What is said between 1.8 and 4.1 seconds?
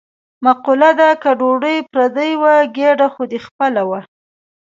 پردۍ وه ګېډه خو دې خپله وه.